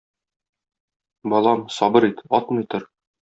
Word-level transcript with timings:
Балам, 1.33 1.61
сабыр 1.75 2.09
ит, 2.09 2.25
атмый 2.39 2.65
тор. 2.73 2.89